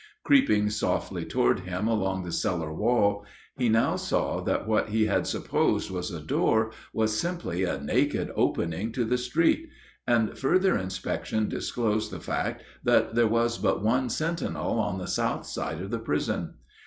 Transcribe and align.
Creeping 0.23 0.71
softly 0.71 1.25
toward 1.25 1.59
him 1.59 1.87
along 1.87 2.23
the 2.23 2.31
cellar 2.31 2.73
wall, 2.73 3.23
he 3.55 3.69
now 3.69 3.95
saw 3.95 4.41
that 4.41 4.67
what 4.67 4.89
he 4.89 5.05
had 5.05 5.27
supposed 5.27 5.91
was 5.91 6.09
a 6.09 6.19
door 6.19 6.71
was 6.91 7.19
simply 7.19 7.63
a 7.65 7.77
naked 7.79 8.31
opening 8.35 8.91
to 8.93 9.05
the 9.05 9.19
street; 9.19 9.69
and 10.07 10.35
further 10.39 10.75
inspection 10.75 11.47
disclosed 11.47 12.09
the 12.09 12.19
fact 12.19 12.63
that 12.83 13.13
there 13.13 13.27
was 13.27 13.59
but 13.59 13.83
one 13.83 14.09
sentinel 14.09 14.79
on 14.79 14.97
the 14.97 15.05
south 15.05 15.45
side 15.45 15.79
of 15.79 15.91
the 15.91 15.99
prison. 15.99 16.55